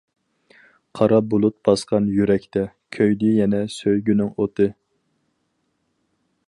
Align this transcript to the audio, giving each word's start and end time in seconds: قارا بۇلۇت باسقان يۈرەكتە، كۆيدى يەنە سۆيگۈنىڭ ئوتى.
قارا 0.99 1.19
بۇلۇت 1.33 1.55
باسقان 1.69 2.07
يۈرەكتە، 2.15 2.63
كۆيدى 2.99 3.29
يەنە 3.41 3.61
سۆيگۈنىڭ 3.75 4.35
ئوتى. 4.47 4.69